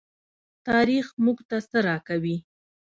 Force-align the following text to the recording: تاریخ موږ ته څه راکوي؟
تاریخ 0.67 1.05
موږ 1.23 1.37
ته 1.49 1.57
څه 1.69 1.77
راکوي؟ 1.87 2.37